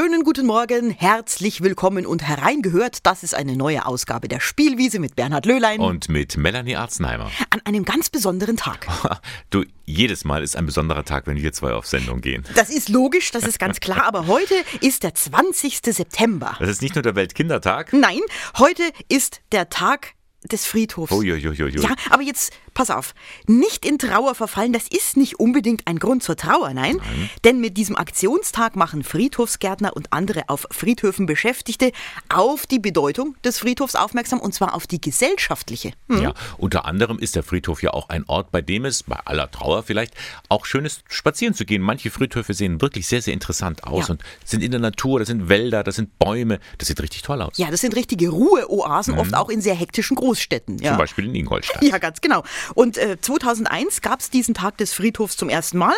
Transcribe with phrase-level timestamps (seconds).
[0.00, 3.04] schönen guten Morgen, herzlich willkommen und hereingehört.
[3.04, 5.80] Das ist eine neue Ausgabe der Spielwiese mit Bernhard Löhlein.
[5.80, 7.32] Und mit Melanie Arznheimer.
[7.50, 8.86] An einem ganz besonderen Tag.
[9.50, 12.44] du, jedes Mal ist ein besonderer Tag, wenn wir zwei auf Sendung gehen.
[12.54, 14.04] Das ist logisch, das ist ganz klar.
[14.04, 15.80] Aber heute ist der 20.
[15.82, 16.54] September.
[16.60, 17.92] Das ist nicht nur der Weltkindertag.
[17.92, 18.20] Nein,
[18.56, 21.10] heute ist der Tag des Friedhofs.
[21.10, 21.80] Uiuiuiui.
[21.80, 23.12] Ja, aber jetzt pass auf,
[23.48, 26.98] nicht in Trauer verfallen, das ist nicht unbedingt ein Grund zur Trauer, nein.
[26.98, 27.30] Nein.
[27.42, 31.90] Denn mit diesem Aktionstag machen Friedhofsgärtner und andere auf Friedhöfen Beschäftigte
[32.28, 35.90] auf die Bedeutung des Friedhofs aufmerksam und zwar auf die gesellschaftliche.
[36.08, 36.22] Hm.
[36.22, 39.50] Ja, unter anderem ist der Friedhof ja auch ein Ort, bei dem es, bei aller
[39.50, 40.14] Trauer vielleicht,
[40.48, 41.82] auch schön ist, spazieren zu gehen.
[41.82, 44.12] Manche Friedhöfe sehen wirklich sehr, sehr interessant aus Ja.
[44.12, 47.42] und sind in der Natur, das sind Wälder, das sind Bäume, das sieht richtig toll
[47.42, 47.58] aus.
[47.58, 50.78] Ja, das sind richtige Ruheoasen, oft auch in sehr hektischen Großstädten.
[50.78, 50.90] Ja.
[50.90, 51.82] Zum Beispiel in Ingolstadt.
[51.88, 52.44] Ja, ganz genau.
[52.74, 55.94] Und äh, 2001 gab es diesen Tag des Friedhofs zum ersten Mal.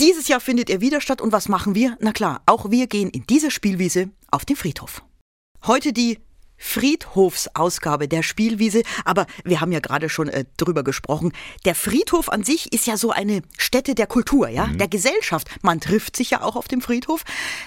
[0.00, 1.20] Dieses Jahr findet er wieder statt.
[1.20, 1.96] Und was machen wir?
[2.00, 5.02] Na klar, auch wir gehen in dieser Spielwiese auf den Friedhof.
[5.66, 6.18] Heute die
[6.62, 11.32] Friedhofsausgabe der Spielwiese, aber wir haben ja gerade schon äh, drüber gesprochen.
[11.64, 15.48] Der Friedhof an sich ist ja so eine Stätte der Kultur, ja, der Gesellschaft.
[15.62, 17.24] Man trifft sich ja auch auf dem Friedhof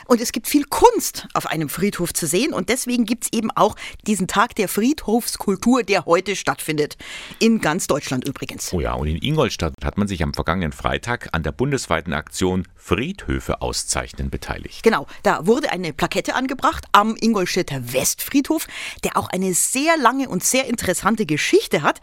[0.08, 3.52] und es gibt viel Kunst auf einem Friedhof zu sehen und deswegen gibt es eben
[3.52, 3.76] auch
[4.08, 6.98] diesen Tag der Friedhofskultur, der heute stattfindet.
[7.40, 8.72] In ganz Deutschland übrigens.
[8.74, 12.68] Oh ja, und in Ingolstadt hat man sich am vergangenen Freitag an der bundesweiten Aktion
[12.76, 14.84] Friedhöfe auszeichnen beteiligt.
[14.84, 18.68] Genau, da wurde eine Plakette angebracht am Ingolstädter Westfriedhof,
[19.04, 22.02] der auch eine sehr lange und sehr interessante Geschichte hat.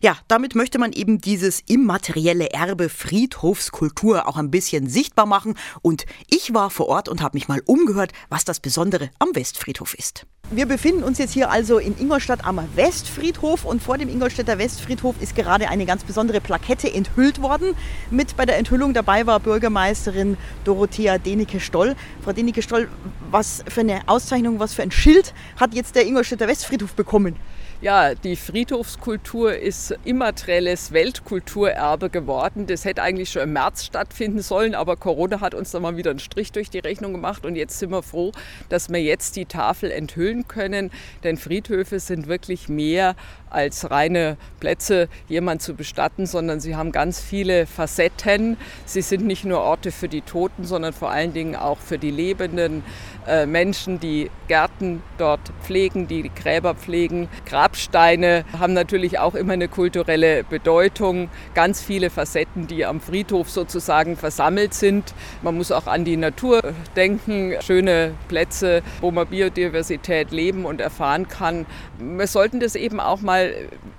[0.00, 5.56] Ja, damit möchte man eben dieses immaterielle Erbe Friedhofskultur auch ein bisschen sichtbar machen.
[5.82, 9.94] Und ich war vor Ort und habe mich mal umgehört, was das Besondere am Westfriedhof
[9.94, 10.26] ist.
[10.50, 15.16] Wir befinden uns jetzt hier also in Ingolstadt am Westfriedhof und vor dem Ingolstädter Westfriedhof
[15.20, 17.74] ist gerade eine ganz besondere Plakette enthüllt worden.
[18.10, 21.96] Mit bei der Enthüllung dabei war Bürgermeisterin Dorothea Denike-Stoll.
[22.22, 22.88] Frau Denike-Stoll,
[23.30, 27.36] was für eine Auszeichnung, was für ein Schild hat jetzt der Ingolstädter Westfriedhof bekommen?
[27.80, 32.66] Ja, die Friedhofskultur ist immaterielles Weltkulturerbe geworden.
[32.66, 36.10] Das hätte eigentlich schon im März stattfinden sollen, aber Corona hat uns da mal wieder
[36.10, 38.32] einen Strich durch die Rechnung gemacht und jetzt sind wir froh,
[38.70, 40.90] dass wir jetzt die Tafel enthüllen können,
[41.24, 43.16] denn Friedhöfe sind wirklich mehr
[43.50, 48.56] als reine Plätze, jemand zu bestatten, sondern sie haben ganz viele Facetten.
[48.84, 52.10] Sie sind nicht nur Orte für die Toten, sondern vor allen Dingen auch für die
[52.10, 52.82] lebenden
[53.26, 57.28] äh, Menschen, die Gärten dort pflegen, die die Gräber pflegen.
[57.46, 61.30] Grabsteine haben natürlich auch immer eine kulturelle Bedeutung.
[61.54, 65.14] Ganz viele Facetten, die am Friedhof sozusagen versammelt sind.
[65.42, 66.62] Man muss auch an die Natur
[66.96, 67.54] denken.
[67.62, 71.66] Schöne Plätze, wo man Biodiversität leben und erfahren kann.
[71.98, 73.54] Wir sollten das eben auch mal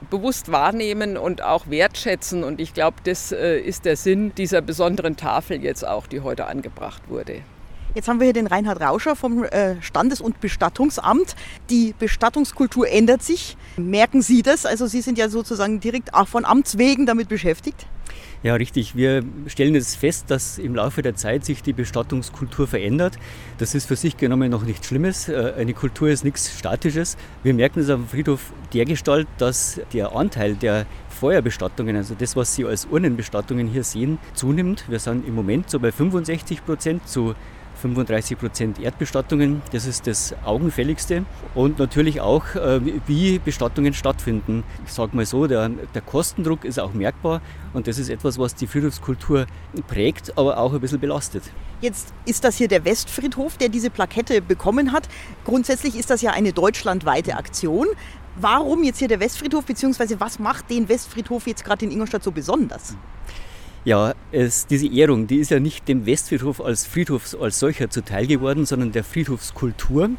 [0.09, 2.44] bewusst wahrnehmen und auch wertschätzen.
[2.44, 6.46] Und ich glaube, das äh, ist der Sinn dieser besonderen Tafel jetzt auch, die heute
[6.46, 7.41] angebracht wurde.
[7.95, 11.33] Jetzt haben wir hier den Reinhard Rauscher vom äh, Standes- und Bestattungsamt.
[11.69, 13.56] Die Bestattungskultur ändert sich.
[13.78, 14.66] Merken Sie das?
[14.66, 17.88] Also Sie sind ja sozusagen direkt auch von Amts wegen damit beschäftigt.
[18.44, 18.97] Ja, richtig.
[18.97, 23.17] Wir stellen jetzt fest, dass im Laufe der Zeit sich die Bestattungskultur verändert.
[23.59, 25.29] Das ist für sich genommen noch nichts Schlimmes.
[25.29, 27.16] Äh, Eine Kultur ist nichts Statisches.
[27.44, 32.66] Wir merken es am Friedhof dergestalt, dass der Anteil der Feuerbestattungen, also das, was Sie
[32.66, 34.84] als Urnenbestattungen hier sehen, zunimmt.
[34.89, 37.35] Wir sind im Moment so bei 65 Prozent zu
[37.85, 41.23] 35 Prozent Erdbestattungen, das ist das Augenfälligste.
[41.53, 44.63] Und natürlich auch, äh, wie Bestattungen stattfinden.
[44.85, 47.41] Ich sage mal so, der, der Kostendruck ist auch merkbar
[47.73, 49.46] und das ist etwas, was die Friedhofskultur
[49.88, 51.44] prägt, aber auch ein bisschen belastet.
[51.81, 55.07] Jetzt ist das hier der Westfriedhof, der diese Plakette bekommen hat.
[55.44, 57.85] Grundsätzlich ist das ja eine deutschlandweite Aktion.
[58.38, 62.31] Warum jetzt hier der Westfriedhof, beziehungsweise was macht den Westfriedhof jetzt gerade in Ingolstadt so
[62.31, 62.96] besonders?
[63.85, 68.25] Ja, es, diese Ehrung, die ist ja nicht dem Westfriedhof als Friedhof als solcher zuteil
[68.25, 70.09] geworden, sondern der Friedhofskultur.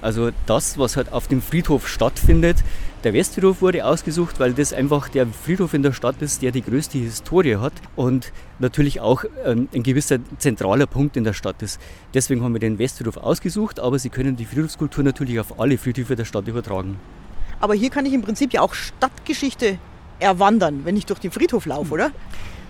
[0.00, 2.64] Also das, was halt auf dem Friedhof stattfindet.
[3.04, 6.62] Der Westfriedhof wurde ausgesucht, weil das einfach der Friedhof in der Stadt ist, der die
[6.62, 11.78] größte Historie hat und natürlich auch ähm, ein gewisser zentraler Punkt in der Stadt ist.
[12.14, 16.16] Deswegen haben wir den Westfriedhof ausgesucht, aber Sie können die Friedhofskultur natürlich auf alle Friedhöfe
[16.16, 16.98] der Stadt übertragen.
[17.60, 19.76] Aber hier kann ich im Prinzip ja auch Stadtgeschichte
[20.20, 22.12] erwandern, wenn ich durch den Friedhof laufe, oder?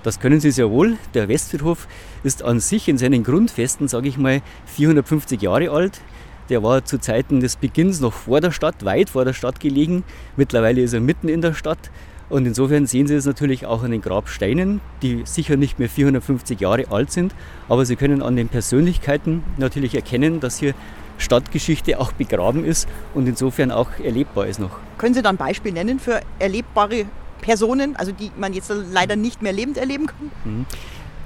[0.02, 0.96] Das können Sie sehr wohl.
[1.12, 1.86] Der Westfriedhof
[2.22, 6.00] ist an sich in seinen Grundfesten, sage ich mal, 450 Jahre alt.
[6.48, 10.02] Der war zu Zeiten des Beginns noch vor der Stadt, weit vor der Stadt gelegen.
[10.36, 11.90] Mittlerweile ist er mitten in der Stadt.
[12.30, 16.60] Und insofern sehen Sie es natürlich auch an den Grabsteinen, die sicher nicht mehr 450
[16.60, 17.34] Jahre alt sind.
[17.68, 20.74] Aber Sie können an den Persönlichkeiten natürlich erkennen, dass hier
[21.18, 24.70] Stadtgeschichte auch begraben ist und insofern auch erlebbar ist noch.
[24.96, 27.04] Können Sie da ein Beispiel nennen für erlebbare
[27.40, 30.66] Personen, also die man jetzt leider nicht mehr lebend erleben kann?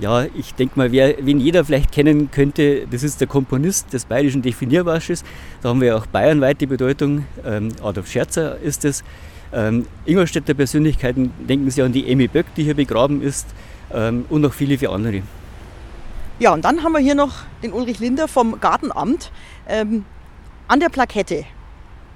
[0.01, 4.05] Ja, ich denke mal, wer, wen jeder vielleicht kennen könnte, das ist der Komponist des
[4.05, 5.23] bayerischen Definierwarsches.
[5.63, 7.27] Da haben wir auch bayernweite Bedeutung.
[7.45, 9.05] Ähm, Adolf Scherzer ist es.
[9.53, 13.47] Ähm, Ingolstädter Persönlichkeiten, denken Sie an die Emmy Böck, die hier begraben ist,
[13.93, 15.23] ähm, und noch viele, viele andere.
[16.41, 19.31] Ja, und dann haben wir hier noch den Ulrich Linder vom Gartenamt.
[19.69, 20.05] Ähm,
[20.67, 21.45] an der Plakette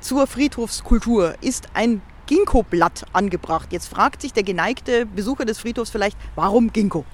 [0.00, 3.72] zur Friedhofskultur ist ein Ginkgo-Blatt angebracht.
[3.72, 7.04] Jetzt fragt sich der geneigte Besucher des Friedhofs vielleicht, warum Ginkgo?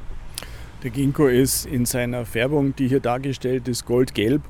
[0.83, 4.43] Der Ginkgo ist in seiner Färbung, die hier dargestellt ist, goldgelb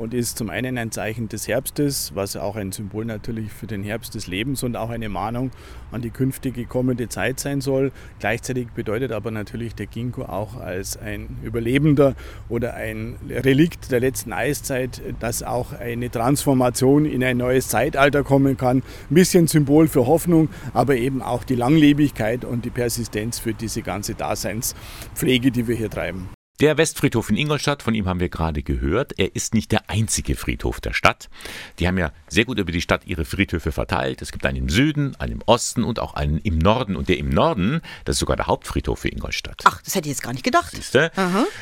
[0.00, 3.84] und ist zum einen ein Zeichen des Herbstes, was auch ein Symbol natürlich für den
[3.84, 5.50] Herbst des Lebens und auch eine Mahnung
[5.92, 7.92] an die künftige kommende Zeit sein soll.
[8.18, 12.14] Gleichzeitig bedeutet aber natürlich der Ginkgo auch als ein Überlebender
[12.48, 18.56] oder ein Relikt der letzten Eiszeit, dass auch eine Transformation in ein neues Zeitalter kommen
[18.56, 18.78] kann.
[18.78, 23.82] Ein bisschen Symbol für Hoffnung, aber eben auch die Langlebigkeit und die Persistenz für diese
[23.82, 26.30] ganze Daseinspflege, die wir hier treiben.
[26.60, 30.36] Der Westfriedhof in Ingolstadt, von ihm haben wir gerade gehört, er ist nicht der einzige
[30.36, 31.30] Friedhof der Stadt.
[31.78, 34.20] Die haben ja sehr gut über die Stadt ihre Friedhöfe verteilt.
[34.20, 36.96] Es gibt einen im Süden, einen im Osten und auch einen im Norden.
[36.96, 39.62] Und der im Norden, das ist sogar der Hauptfriedhof für Ingolstadt.
[39.64, 40.72] Ach, das hätte ich jetzt gar nicht gedacht.
[40.72, 41.10] Siehste?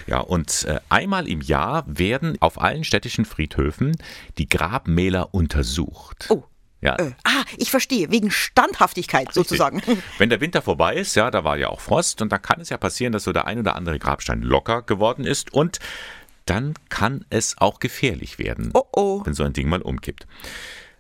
[0.09, 3.97] Ja, und äh, einmal im Jahr werden auf allen städtischen Friedhöfen
[4.37, 6.27] die Grabmäler untersucht.
[6.29, 6.43] Oh.
[6.80, 6.96] Ja.
[6.96, 9.82] Äh, ah, ich verstehe, wegen Standhaftigkeit sozusagen.
[10.19, 12.69] Wenn der Winter vorbei ist, ja, da war ja auch Frost und dann kann es
[12.69, 15.80] ja passieren, dass so der ein oder andere Grabstein locker geworden ist und
[16.46, 19.22] dann kann es auch gefährlich werden, Oh oh.
[19.25, 20.26] wenn so ein Ding mal umkippt.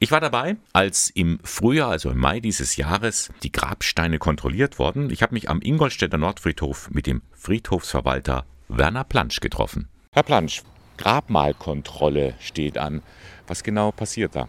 [0.00, 5.10] Ich war dabei, als im Frühjahr, also im Mai dieses Jahres, die Grabsteine kontrolliert wurden.
[5.10, 9.88] Ich habe mich am Ingolstädter Nordfriedhof mit dem Friedhofsverwalter Werner Plansch getroffen.
[10.12, 10.62] Herr Plansch,
[10.98, 13.02] Grabmalkontrolle steht an.
[13.48, 14.46] Was genau passiert da?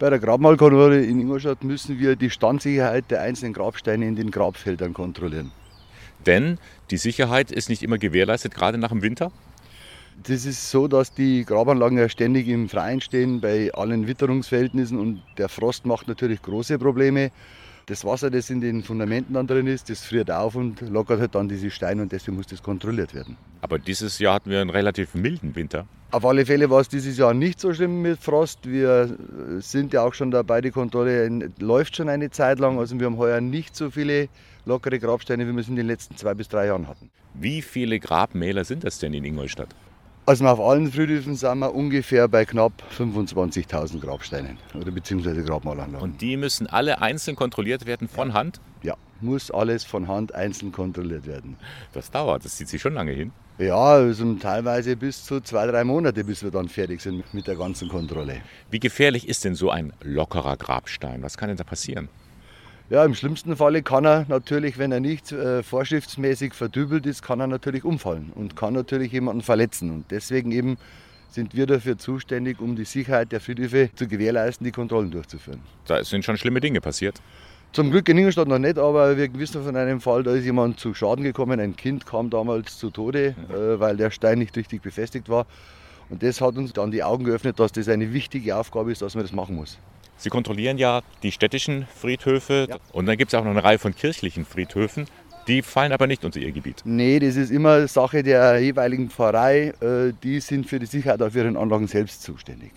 [0.00, 4.94] Bei der Grabmalkontrolle in Ingolstadt müssen wir die Standsicherheit der einzelnen Grabsteine in den Grabfeldern
[4.94, 5.52] kontrollieren.
[6.24, 6.56] Denn
[6.90, 9.30] die Sicherheit ist nicht immer gewährleistet, gerade nach dem Winter.
[10.22, 15.22] Das ist so, dass die Grabanlagen ja ständig im Freien stehen bei allen Witterungsverhältnissen und
[15.36, 17.30] der Frost macht natürlich große Probleme.
[17.90, 21.34] Das Wasser, das in den Fundamenten dann drin ist, das friert auf und lockert halt
[21.34, 23.36] dann diese Steine und deswegen muss das kontrolliert werden.
[23.62, 25.88] Aber dieses Jahr hatten wir einen relativ milden Winter.
[26.12, 28.60] Auf alle Fälle war es dieses Jahr nicht so schlimm mit Frost.
[28.70, 29.16] Wir
[29.58, 32.78] sind ja auch schon dabei, die Kontrolle läuft schon eine Zeit lang.
[32.78, 34.28] Also wir haben heuer nicht so viele
[34.66, 37.10] lockere Grabsteine, wie wir es in den letzten zwei bis drei Jahren hatten.
[37.34, 39.74] Wie viele Grabmäler sind das denn in Ingolstadt?
[40.30, 46.00] Also auf allen Friedhöfen sind wir ungefähr bei knapp 25.000 Grabsteinen oder beziehungsweise Grabmalanlagen.
[46.00, 48.60] Und die müssen alle einzeln kontrolliert werden von Hand?
[48.84, 51.56] ja, muss alles von Hand einzeln kontrolliert werden.
[51.92, 53.32] Das dauert, das zieht sich schon lange hin.
[53.58, 57.56] Ja, also teilweise bis zu zwei, drei Monate, bis wir dann fertig sind mit der
[57.56, 58.40] ganzen Kontrolle.
[58.70, 61.24] Wie gefährlich ist denn so ein lockerer Grabstein?
[61.24, 62.08] Was kann denn da passieren?
[62.90, 67.38] Ja, im schlimmsten Falle kann er natürlich, wenn er nicht äh, vorschriftsmäßig verdübelt ist, kann
[67.38, 69.92] er natürlich umfallen und kann natürlich jemanden verletzen.
[69.92, 70.76] Und deswegen eben
[71.28, 75.60] sind wir dafür zuständig, um die Sicherheit der Friedhöfe zu gewährleisten, die Kontrollen durchzuführen.
[75.86, 77.22] Da sind schon schlimme Dinge passiert.
[77.72, 80.80] Zum Glück in Ingolstadt noch nicht, aber wir wissen von einem Fall, da ist jemand
[80.80, 81.60] zu Schaden gekommen.
[81.60, 85.46] Ein Kind kam damals zu Tode, äh, weil der Stein nicht richtig befestigt war.
[86.08, 89.14] Und das hat uns dann die Augen geöffnet, dass das eine wichtige Aufgabe ist, dass
[89.14, 89.78] man das machen muss.
[90.20, 92.76] Sie kontrollieren ja die städtischen Friedhöfe Ja.
[92.92, 95.06] und dann gibt es auch noch eine Reihe von kirchlichen Friedhöfen.
[95.48, 96.82] Die fallen aber nicht unter Ihr Gebiet.
[96.84, 99.72] Nee, das ist immer Sache der jeweiligen Pfarrei.
[99.80, 102.72] Äh, Die sind für die Sicherheit auf ihren Anlagen selbst zuständig.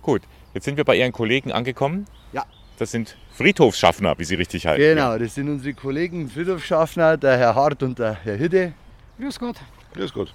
[0.00, 0.22] Gut,
[0.54, 2.06] jetzt sind wir bei Ihren Kollegen angekommen.
[2.32, 2.44] Ja.
[2.78, 4.80] Das sind Friedhofschaffner, wie sie richtig heißen.
[4.82, 8.72] Genau, das sind unsere Kollegen Friedhofschaffner, der Herr Hart und der Herr Hütte.
[9.20, 9.56] Grüß Gott.
[9.94, 10.34] Grüß Gott.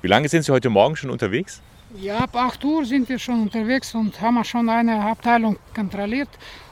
[0.00, 1.60] Wie lange sind Sie heute Morgen schon unterwegs?
[1.96, 6.28] Ja, ab 8 Uhr sind wir schon unterwegs und haben schon eine Abteilung kontrolliert.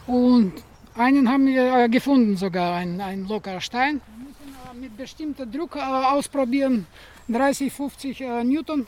[0.06, 0.52] Und
[0.94, 4.00] einen haben wir äh, gefunden, sogar ein, ein lockerer Stein.
[4.06, 6.86] Wir müssen mit bestimmtem Druck äh, ausprobieren,
[7.28, 8.86] 30, 50 äh, Newton.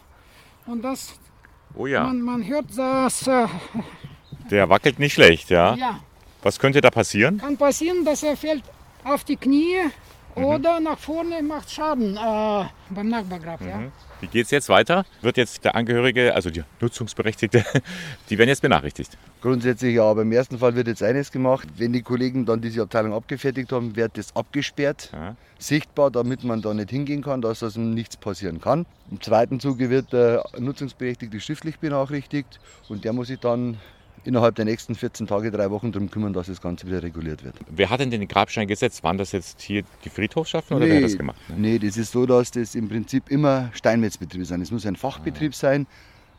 [0.66, 1.14] Und das,
[1.74, 3.28] Oh ja, man, man hört das,
[4.50, 5.74] der wackelt nicht schlecht, ja.
[5.74, 6.00] ja,
[6.42, 7.38] Was könnte da passieren?
[7.38, 8.64] kann passieren, dass er fällt
[9.04, 9.76] auf die Knie
[10.34, 13.60] oder nach vorne macht Schaden äh, beim Nachbargrab.
[13.62, 13.80] Ja.
[14.20, 15.04] Wie geht es jetzt weiter?
[15.22, 17.64] Wird jetzt der Angehörige, also die Nutzungsberechtigte,
[18.30, 19.16] die werden jetzt benachrichtigt.
[19.40, 21.68] Grundsätzlich ja, aber im ersten Fall wird jetzt eines gemacht.
[21.76, 25.36] Wenn die Kollegen dann diese Abteilung abgefertigt haben, wird das abgesperrt, Ja.
[25.58, 28.86] sichtbar, damit man da nicht hingehen kann, dass also nichts passieren kann.
[29.10, 32.58] Im zweiten Zuge wird der Nutzungsberechtigte schriftlich benachrichtigt
[32.88, 33.78] und der muss sich dann
[34.28, 37.56] innerhalb der nächsten 14 Tage, drei Wochen darum kümmern, dass das Ganze wieder reguliert wird.
[37.68, 39.02] Wer hat denn den Grabstein gesetzt?
[39.02, 41.40] Waren das jetzt hier die Friedhofschaffner oder wer hat das gemacht?
[41.48, 41.56] ne?
[41.56, 44.60] nee, das ist so, dass das im Prinzip immer Steinmetzbetriebe sind.
[44.60, 45.86] Es muss ein Fachbetrieb sein.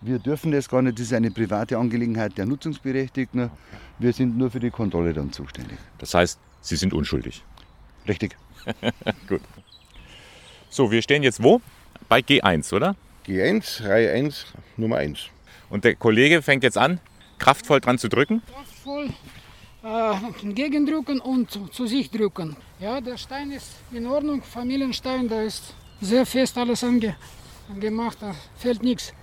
[0.01, 3.49] Wir dürfen das gar nicht, das ist eine private Angelegenheit der Nutzungsberechtigten.
[3.97, 5.77] Wir sind nur für die Kontrolle dann zuständig.
[5.97, 7.43] Das heißt, Sie sind unschuldig.
[8.07, 8.37] Richtig.
[10.71, 11.61] So, wir stehen jetzt wo?
[12.09, 12.95] Bei G1, oder?
[13.25, 14.45] G1, Reihe 1,
[14.77, 15.21] Nummer 1.
[15.71, 16.99] Und der Kollege fängt jetzt an,
[17.39, 18.41] kraftvoll dran zu drücken.
[18.53, 19.09] Kraftvoll
[19.83, 22.55] äh, entgegendrücken und zu, zu sich drücken.
[22.79, 27.15] Ja, der Stein ist in Ordnung, Familienstein, da ist sehr fest alles ange,
[27.79, 29.13] gemacht, da fällt nichts.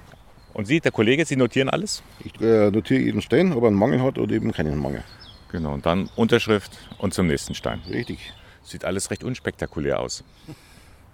[0.53, 2.03] Und Sie, der Kollege, Sie notieren alles?
[2.25, 5.05] Ich äh, notiere jeden Stein, ob er einen Mangel hat oder eben keinen Mangel.
[5.53, 7.83] Genau, und dann Unterschrift und zum nächsten Stein.
[7.89, 8.33] Richtig.
[8.63, 10.25] Sieht alles recht unspektakulär aus.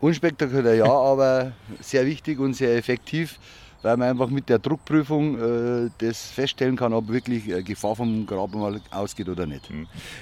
[0.00, 3.38] Unspektakulär ja, aber sehr wichtig und sehr effektiv,
[3.82, 8.26] weil man einfach mit der Druckprüfung äh, das feststellen kann, ob wirklich äh, Gefahr vom
[8.26, 9.68] Grabmal ausgeht oder nicht.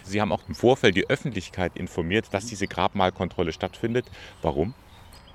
[0.05, 4.07] Sie haben auch im Vorfeld die Öffentlichkeit informiert, dass diese Grabmalkontrolle stattfindet.
[4.43, 4.75] Warum?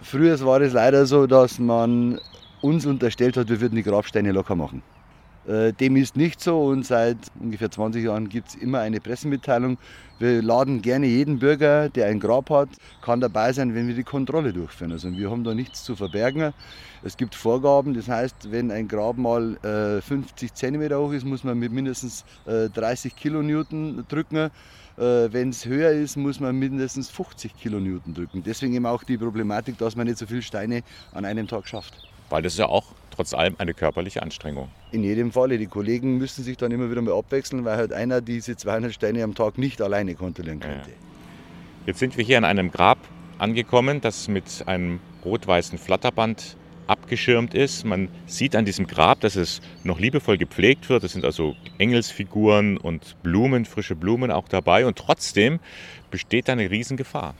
[0.02, 2.20] Früher war es leider so, dass man
[2.62, 4.82] uns unterstellt hat, wir würden die Grabsteine locker machen.
[5.48, 9.78] Äh, dem ist nicht so und seit ungefähr 20 Jahren gibt es immer eine Pressemitteilung.
[10.18, 12.70] Wir laden gerne jeden Bürger, der ein Grab hat,
[13.02, 14.92] kann dabei sein, wenn wir die Kontrolle durchführen.
[14.92, 16.54] Also wir haben da nichts zu verbergen.
[17.04, 21.44] Es gibt Vorgaben, das heißt, wenn ein Grab mal äh, 50 cm hoch ist, muss
[21.44, 24.50] man mit mindestens äh, 30 Kilonewton drücken.
[24.98, 28.42] Äh, wenn es höher ist, muss man mindestens 50 Kilonewton drücken.
[28.44, 30.82] Deswegen eben auch die Problematik, dass man nicht so viele Steine
[31.14, 31.94] an einem Tag schafft.
[32.30, 34.70] Weil das ist ja auch trotz allem eine körperliche Anstrengung.
[34.92, 35.58] In jedem Falle.
[35.58, 39.24] Die Kollegen müssen sich dann immer wieder mal abwechseln, weil halt einer diese 200 Steine
[39.24, 40.90] am Tag nicht alleine kontrollieren könnte.
[40.90, 40.96] Ja.
[41.86, 42.98] Jetzt sind wir hier an einem Grab
[43.38, 46.58] angekommen, das mit einem rot-weißen Flatterband
[46.88, 47.86] abgeschirmt ist.
[47.86, 51.04] Man sieht an diesem Grab, dass es noch liebevoll gepflegt wird.
[51.04, 54.86] Es sind also Engelsfiguren und Blumen, frische Blumen auch dabei.
[54.86, 55.60] Und trotzdem
[56.12, 57.36] besteht da eine Riesengefahr.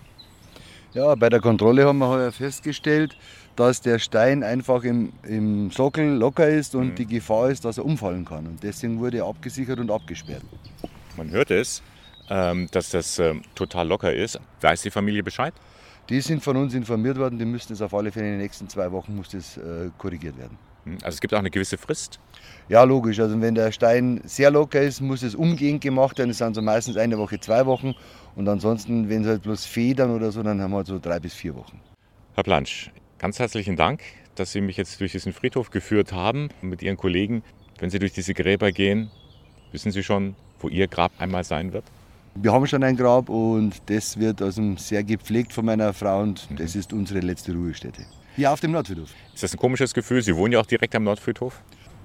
[0.94, 3.18] Ja, bei der Kontrolle haben wir heuer festgestellt,
[3.56, 6.96] dass der Stein einfach im, im Sockel locker ist und mhm.
[6.96, 8.46] die Gefahr ist, dass er umfallen kann.
[8.48, 10.44] Und deswegen wurde er abgesichert und abgesperrt.
[11.18, 11.82] Man hört es,
[12.30, 14.40] ähm, dass das ähm, total locker ist.
[14.62, 15.54] Weiß die Familie Bescheid?
[16.10, 18.70] Die sind von uns informiert worden, die müssten es auf alle Fälle in den nächsten
[18.70, 20.58] zwei Wochen muss das, äh, korrigiert werden.
[20.84, 22.20] Hm, also es gibt auch eine gewisse Frist?
[22.70, 23.20] Ja, logisch.
[23.20, 26.30] Also wenn der Stein sehr locker ist, muss es umgehend gemacht werden.
[26.30, 27.96] Das sind so meistens eine Woche, zwei Wochen.
[28.36, 31.20] Und ansonsten, wenn es halt bloß Federn oder so, dann haben wir halt so drei
[31.20, 31.80] bis vier Wochen.
[32.36, 34.02] Herr Plansch, Ganz herzlichen Dank,
[34.36, 37.44] dass Sie mich jetzt durch diesen Friedhof geführt haben mit Ihren Kollegen.
[37.80, 39.10] Wenn Sie durch diese Gräber gehen,
[39.72, 41.86] wissen Sie schon, wo Ihr Grab einmal sein wird?
[42.36, 46.52] Wir haben schon ein Grab und das wird also sehr gepflegt von meiner Frau und
[46.52, 46.58] mhm.
[46.58, 48.06] das ist unsere letzte Ruhestätte.
[48.36, 49.10] Hier auf dem Nordfriedhof.
[49.34, 50.22] Ist das ein komisches Gefühl?
[50.22, 51.62] Sie wohnen ja auch direkt am Nordfriedhof?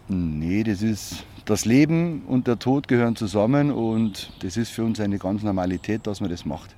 [0.06, 5.00] Nee, das ist das Leben und der Tod gehören zusammen und das ist für uns
[5.00, 6.76] eine ganz Normalität, dass man das macht.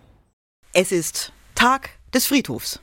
[0.72, 2.80] Es ist Tag des Friedhofs.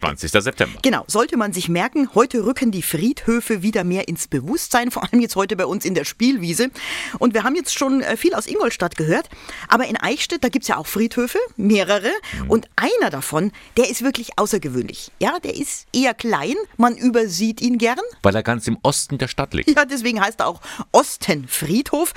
[0.00, 0.30] 20.
[0.30, 0.78] September.
[0.82, 5.20] Genau, sollte man sich merken, heute rücken die Friedhöfe wieder mehr ins Bewusstsein, vor allem
[5.20, 6.70] jetzt heute bei uns in der Spielwiese.
[7.18, 9.28] Und wir haben jetzt schon äh, viel aus Ingolstadt gehört,
[9.68, 12.10] aber in Eichstätt, da gibt es ja auch Friedhöfe, mehrere.
[12.42, 12.50] Mhm.
[12.50, 15.10] Und einer davon, der ist wirklich außergewöhnlich.
[15.18, 17.98] Ja, der ist eher klein, man übersieht ihn gern.
[18.22, 19.70] Weil er ganz im Osten der Stadt liegt.
[19.76, 20.60] Ja, deswegen heißt er auch
[20.92, 22.12] Ostenfriedhof.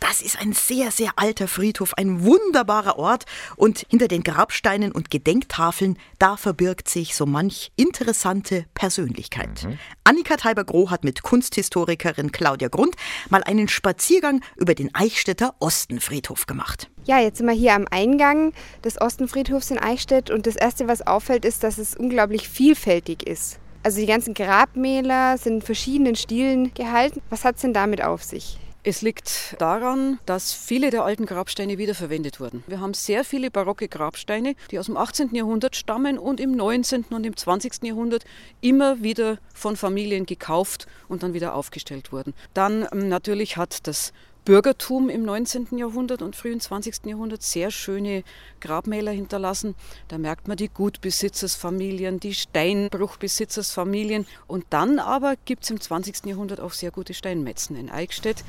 [0.00, 3.24] Das ist ein sehr, sehr alter Friedhof, ein wunderbarer Ort
[3.56, 9.64] und hinter den Grabsteinen und Gedenktafeln, da verbirgt sich so manch interessante Persönlichkeit.
[9.64, 9.78] Mhm.
[10.04, 12.96] Annika Teiber-Groh hat mit Kunsthistorikerin Claudia Grund
[13.30, 16.88] mal einen Spaziergang über den Eichstätter Ostenfriedhof gemacht.
[17.04, 18.52] Ja, jetzt sind wir hier am Eingang
[18.84, 23.58] des Ostenfriedhofs in Eichstätt und das Erste, was auffällt, ist, dass es unglaublich vielfältig ist.
[23.82, 27.22] Also die ganzen Grabmäler sind in verschiedenen Stilen gehalten.
[27.30, 28.58] Was hat es denn damit auf sich?
[28.88, 32.62] Es liegt daran, dass viele der alten Grabsteine wiederverwendet wurden.
[32.68, 35.34] Wir haben sehr viele barocke Grabsteine, die aus dem 18.
[35.34, 37.06] Jahrhundert stammen und im 19.
[37.10, 37.82] und im 20.
[37.82, 38.24] Jahrhundert
[38.60, 42.32] immer wieder von Familien gekauft und dann wieder aufgestellt wurden.
[42.54, 44.12] Dann ähm, natürlich hat das
[44.46, 45.76] Bürgertum im 19.
[45.76, 47.06] Jahrhundert und frühen 20.
[47.06, 48.22] Jahrhundert sehr schöne
[48.60, 49.74] Grabmäler hinterlassen.
[50.06, 54.24] Da merkt man die Gutbesitzersfamilien, die Steinbruchbesitzersfamilien.
[54.46, 56.26] Und dann aber gibt es im 20.
[56.26, 58.44] Jahrhundert auch sehr gute Steinmetzen in Eichstätt.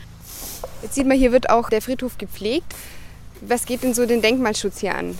[0.83, 2.75] Jetzt sieht man, hier wird auch der Friedhof gepflegt.
[3.41, 5.17] Was geht denn so den Denkmalschutz hier an?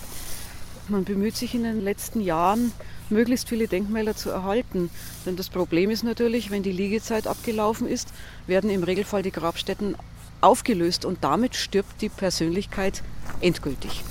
[0.86, 2.70] Man bemüht sich in den letzten Jahren,
[3.10, 4.90] möglichst viele Denkmäler zu erhalten.
[5.26, 8.10] Denn das Problem ist natürlich, wenn die Liegezeit abgelaufen ist,
[8.46, 9.96] werden im Regelfall die Grabstätten
[10.40, 13.02] aufgelöst und damit stirbt die Persönlichkeit
[13.40, 14.04] endgültig.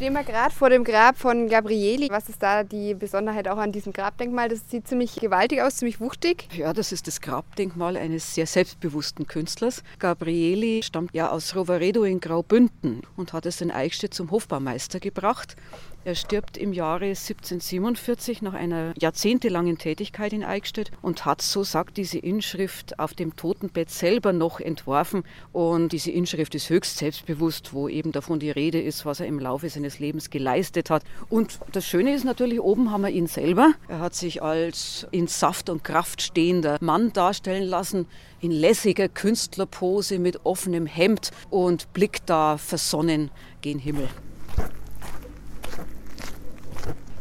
[0.00, 2.08] Stehen wir gerade vor dem Grab von Gabrieli.
[2.08, 4.48] Was ist da die Besonderheit auch an diesem Grabdenkmal?
[4.48, 6.48] Das sieht ziemlich gewaltig aus, ziemlich wuchtig.
[6.56, 9.82] Ja, das ist das Grabdenkmal eines sehr selbstbewussten Künstlers.
[9.98, 15.54] Gabrieli stammt ja aus Roveredo in Graubünden und hat es in Eichstätt zum Hofbaumeister gebracht.
[16.02, 21.98] Er stirbt im Jahre 1747 nach einer jahrzehntelangen Tätigkeit in Eichstätt und hat, so sagt
[21.98, 25.24] diese Inschrift, auf dem Totenbett selber noch entworfen.
[25.52, 29.38] Und diese Inschrift ist höchst selbstbewusst, wo eben davon die Rede ist, was er im
[29.38, 31.02] Laufe seines Lebens geleistet hat.
[31.28, 33.72] Und das Schöne ist natürlich, oben haben wir ihn selber.
[33.88, 38.06] Er hat sich als in Saft und Kraft stehender Mann darstellen lassen,
[38.40, 43.30] in lässiger Künstlerpose mit offenem Hemd und blickt da versonnen
[43.60, 44.08] gen Himmel.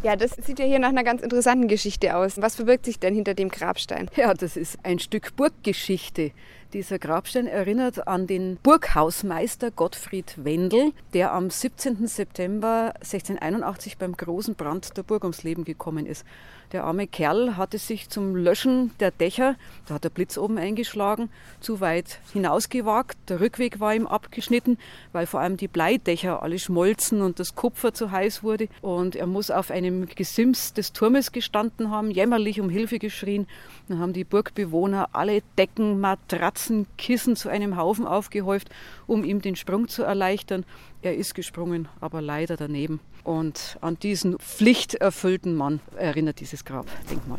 [0.01, 2.41] Ja, das sieht ja hier nach einer ganz interessanten Geschichte aus.
[2.41, 4.09] Was verbirgt sich denn hinter dem Grabstein?
[4.15, 6.31] Ja, das ist ein Stück Burggeschichte.
[6.71, 12.05] Dieser Grabstein erinnert an den Burghausmeister Gottfried Wendel, der am 17.
[12.05, 16.23] September 1681 beim großen Brand der Burg ums Leben gekommen ist.
[16.71, 19.55] Der arme Kerl hatte sich zum Löschen der Dächer,
[19.87, 23.17] da hat der Blitz oben eingeschlagen, zu weit hinausgewagt.
[23.27, 24.77] Der Rückweg war ihm abgeschnitten,
[25.11, 28.67] weil vor allem die Bleidächer alle schmolzen und das Kupfer zu heiß wurde.
[28.81, 33.47] Und er muss auf einem Gesims des Turmes gestanden haben, jämmerlich um Hilfe geschrien.
[33.87, 38.69] Dann haben die Burgbewohner alle Decken, Matratzen, Kissen zu einem Haufen aufgehäuft,
[39.07, 40.65] um ihm den Sprung zu erleichtern.
[41.01, 42.99] Er ist gesprungen, aber leider daneben.
[43.29, 47.37] Und an diesen pflichterfüllten Mann erinnert dieses Grabdenkmal.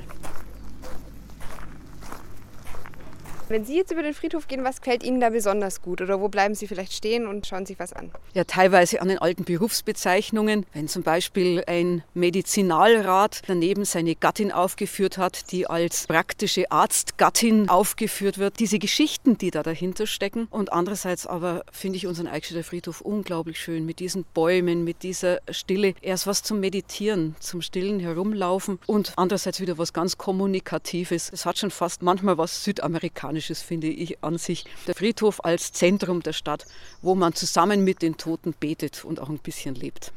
[3.50, 6.00] Wenn Sie jetzt über den Friedhof gehen, was gefällt Ihnen da besonders gut?
[6.00, 8.12] Oder wo bleiben Sie vielleicht stehen und schauen sich was an?
[8.33, 10.66] Ja, teilweise an den alten Berufsbezeichnungen.
[10.73, 18.38] Wenn zum Beispiel ein Medizinalrat daneben seine Gattin aufgeführt hat, die als praktische Arztgattin aufgeführt
[18.38, 18.61] wird.
[18.61, 20.47] Diese Geschichten, die da dahinter stecken.
[20.50, 25.40] Und andererseits aber finde ich unseren Eichstätter Friedhof unglaublich schön mit diesen Bäumen, mit dieser
[25.50, 25.95] Stille.
[26.02, 31.33] Er ist was zum Meditieren, zum stillen Herumlaufen und andererseits wieder was ganz Kommunikatives.
[31.33, 33.39] Es hat schon fast manchmal was Südamerikanisches.
[33.40, 34.64] Symptomatisches, finde ich, an sich.
[34.87, 36.66] Der Friedhof als Zentrum der Stadt,
[37.02, 40.12] wo man zusammen mit den Toten betet und auch ein bisschen lebt.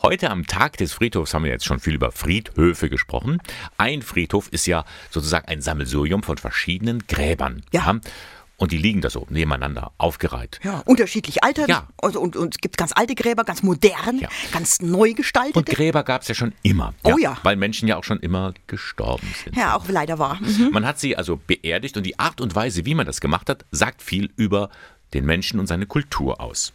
[0.00, 3.42] Heute am Tag des Friedhofs haben wir jetzt schon viel über Friedhöfe gesprochen.
[3.78, 7.64] Ein Friedhof ist ja sozusagen ein Sammelsurium von verschiedenen Gräbern.
[7.72, 7.98] Ja.
[8.60, 10.58] Und die liegen da so nebeneinander, aufgereiht.
[10.64, 11.68] Ja, unterschiedlich altert.
[11.68, 11.86] Ja.
[12.02, 14.28] Und, und, und es gibt ganz alte Gräber, ganz modern, Ja.
[14.52, 15.56] ganz neu gestaltet.
[15.56, 16.92] Und Gräber gab es ja schon immer.
[17.04, 17.38] Oh ja.
[17.44, 19.56] Weil Menschen ja auch schon immer gestorben sind.
[19.56, 20.40] ja, auch leider wahr.
[20.40, 20.70] Mhm.
[20.72, 23.64] Man hat sie also beerdigt und die Art und Weise, wie man das gemacht hat,
[23.70, 24.70] sagt viel über
[25.14, 26.72] den Menschen und seine Kultur aus.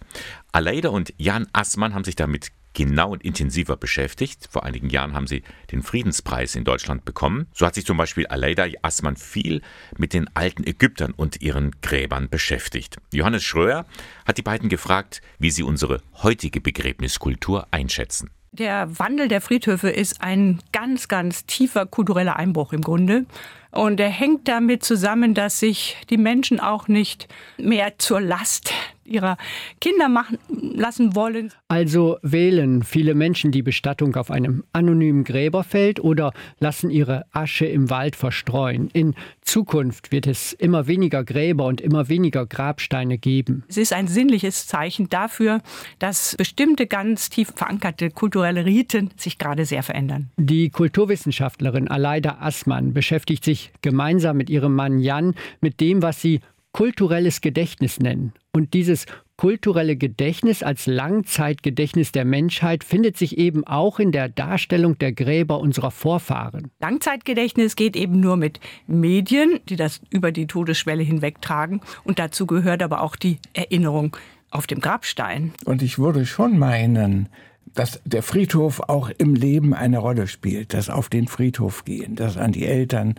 [0.54, 4.47] Aleida und Jan Assmann haben sich damit genau und intensiver beschäftigt.
[4.49, 7.47] Vor einigen Jahren haben sie den Friedenspreis in Deutschland bekommen.
[7.53, 9.62] So hat sich zum Beispiel Aleida Assmann viel
[9.97, 12.97] mit den alten Ägyptern und ihren Gräbern beschäftigt.
[13.12, 13.86] Johannes Schröer
[14.25, 18.29] hat die beiden gefragt, wie sie unsere heutige Begräbniskultur einschätzen.
[18.54, 23.26] Der Wandel der Friedhöfe ist ein ganz, ganz tiefer kultureller Einbruch im Grunde.
[23.72, 28.72] Und er hängt damit zusammen, dass sich die Menschen auch nicht mehr zur Last
[29.06, 29.38] ihrer
[29.82, 31.52] Kinder machen lassen wollen.
[31.68, 37.89] Also wählen viele Menschen die Bestattung auf einem anonymen Gräberfeld oder lassen ihre Asche im
[37.89, 38.89] Wald verstreuen.
[38.94, 43.63] In Zukunft wird es immer weniger Gräber und immer weniger Grabsteine geben.
[43.68, 45.62] Es ist ein sinnliches Zeichen dafür,
[46.00, 50.29] dass bestimmte ganz tief verankerte kulturelle Riten sich gerade sehr verändern.
[50.38, 56.41] Die Kulturwissenschaftlerin Aleida Assmann beschäftigt sich gemeinsam mit ihrem Mann Jan mit dem, was sie
[56.73, 58.34] kulturelles Gedächtnis nennen.
[58.51, 59.06] Und dieses
[59.38, 65.60] kulturelle Gedächtnis als Langzeitgedächtnis der Menschheit findet sich eben auch in der Darstellung der Gräber
[65.60, 66.71] unserer Vorfahren.
[66.79, 71.82] Langzeitgedächtnis geht eben nur mit Medien, die das über die Todesschwelle hinwegtragen.
[72.03, 74.15] Und dazu gehört aber auch die Erinnerung
[74.51, 75.51] auf dem Grabstein.
[75.65, 77.29] Und ich würde schon meinen,
[77.73, 82.38] dass der Friedhof auch im Leben eine Rolle spielt, das auf den Friedhof gehen, das
[82.38, 83.15] an die Eltern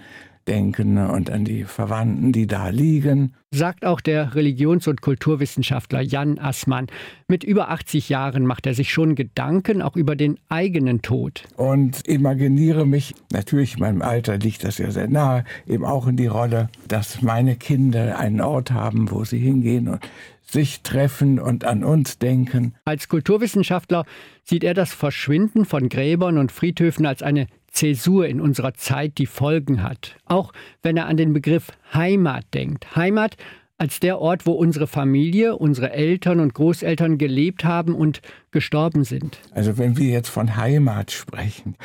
[0.47, 3.35] denken und an die Verwandten, die da liegen.
[3.51, 6.89] Sagt auch der Religions- und Kulturwissenschaftler Jan Assmann.
[7.29, 11.45] Mit über 80 Jahren macht er sich schon Gedanken auch über den eigenen Tod.
[11.57, 16.17] Und imaginiere mich, natürlich in meinem Alter liegt das ja sehr nahe, eben auch in
[16.17, 20.01] die Rolle, dass meine Kinder einen Ort haben, wo sie hingehen und
[20.45, 22.75] sich treffen und an uns denken.
[22.85, 24.05] Als Kulturwissenschaftler
[24.43, 29.27] sieht er das Verschwinden von Gräbern und Friedhöfen als eine Zäsur in unserer Zeit, die
[29.27, 30.17] Folgen hat.
[30.27, 30.53] Auch
[30.83, 32.95] wenn er an den Begriff Heimat denkt.
[32.95, 33.37] Heimat
[33.79, 38.21] als der Ort, wo unsere Familie, unsere Eltern und Großeltern gelebt haben und
[38.53, 39.41] gestorben sind.
[39.51, 41.77] Also wenn wir jetzt von Heimat sprechen,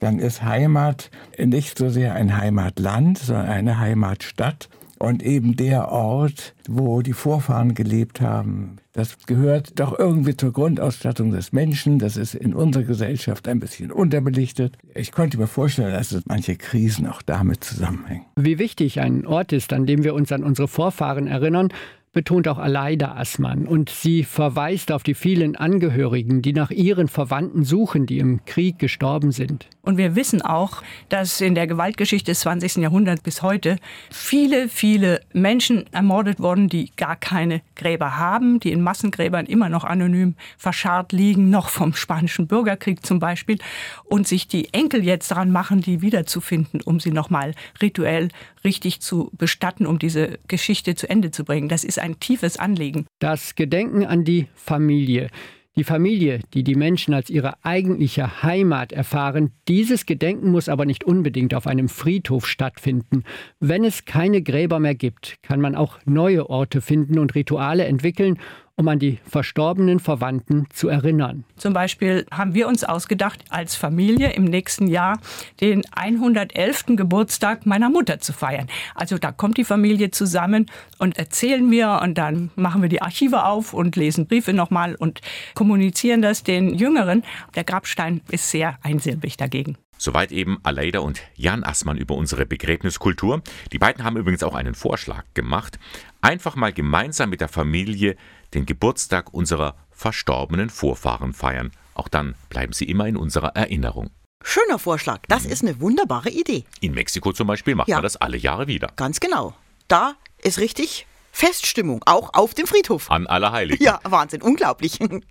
[0.00, 4.68] dann ist Heimat nicht so sehr ein Heimatland, sondern eine Heimatstadt
[5.00, 8.76] und eben der Ort, wo die Vorfahren gelebt haben.
[8.92, 11.98] Das gehört doch irgendwie zur Grundausstattung des Menschen.
[11.98, 14.76] Das ist in unserer Gesellschaft ein bisschen unterbelichtet.
[14.94, 18.26] Ich könnte mir vorstellen, dass es manche Krisen auch damit zusammenhängen.
[18.36, 21.72] Wie wichtig ein Ort ist, an dem wir uns an unsere Vorfahren erinnern,
[22.12, 23.66] betont auch Aleida Assmann.
[23.66, 28.78] Und sie verweist auf die vielen Angehörigen, die nach ihren Verwandten suchen, die im Krieg
[28.78, 29.68] gestorben sind.
[29.82, 32.76] Und wir wissen auch, dass in der Gewaltgeschichte des 20.
[32.76, 33.76] Jahrhunderts bis heute
[34.10, 39.84] viele, viele Menschen ermordet wurden, die gar keine Gräber haben, die in Massengräbern immer noch
[39.84, 43.58] anonym verscharrt liegen, noch vom Spanischen Bürgerkrieg zum Beispiel,
[44.04, 48.28] und sich die Enkel jetzt daran machen, die wiederzufinden, um sie nochmal rituell
[48.64, 51.68] richtig zu bestatten, um diese Geschichte zu Ende zu bringen.
[51.68, 53.06] Das ist ein tiefes Anliegen.
[53.18, 55.28] Das Gedenken an die Familie.
[55.76, 61.04] Die Familie, die die Menschen als ihre eigentliche Heimat erfahren, dieses Gedenken muss aber nicht
[61.04, 63.22] unbedingt auf einem Friedhof stattfinden.
[63.60, 68.38] Wenn es keine Gräber mehr gibt, kann man auch neue Orte finden und Rituale entwickeln,
[68.80, 71.44] um an die verstorbenen Verwandten zu erinnern.
[71.56, 75.20] Zum Beispiel haben wir uns ausgedacht, als Familie im nächsten Jahr
[75.60, 76.96] den 111.
[76.96, 78.68] Geburtstag meiner Mutter zu feiern.
[78.94, 80.66] Also da kommt die Familie zusammen
[80.98, 85.20] und erzählen mir und dann machen wir die Archive auf und lesen Briefe nochmal und
[85.54, 87.22] kommunizieren das den Jüngeren.
[87.54, 89.76] Der Grabstein ist sehr einsilbig dagegen.
[90.02, 93.42] Soweit eben Aleida und Jan Assmann über unsere Begräbniskultur.
[93.70, 95.78] Die beiden haben übrigens auch einen Vorschlag gemacht.
[96.22, 98.16] Einfach mal gemeinsam mit der Familie
[98.54, 101.72] den Geburtstag unserer verstorbenen Vorfahren feiern.
[101.94, 104.10] Auch dann bleiben sie immer in unserer Erinnerung.
[104.42, 105.20] Schöner Vorschlag.
[105.28, 106.64] Das ist eine wunderbare Idee.
[106.80, 107.96] In Mexiko zum Beispiel macht Ja.
[107.96, 108.88] man das alle Jahre wieder.
[108.96, 109.54] Ganz genau.
[109.88, 113.10] Da ist richtig Feststimmung, auch auf dem Friedhof.
[113.10, 113.84] An Allerheiligen.
[113.84, 114.98] Ja, Wahnsinn, unglaublich.
[115.00, 115.22] Und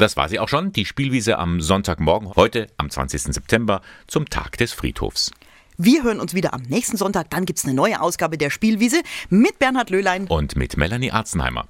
[0.00, 3.22] das war sie auch schon, die Spielwiese am Sonntagmorgen, heute am 20.
[3.34, 5.30] September, zum Tag des Friedhofs.
[5.76, 7.30] Wir hören uns wieder am nächsten Sonntag.
[7.30, 10.26] Dann gibt's eine neue Ausgabe der Spielwiese mit Bernhard Löhlein.
[10.28, 11.66] Und mit Melanie Arzenheimer.